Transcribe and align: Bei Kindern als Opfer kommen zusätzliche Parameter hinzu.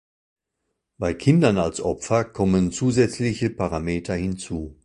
Bei 0.97 1.13
Kindern 1.13 1.59
als 1.59 1.79
Opfer 1.79 2.25
kommen 2.25 2.71
zusätzliche 2.71 3.51
Parameter 3.51 4.15
hinzu. 4.15 4.79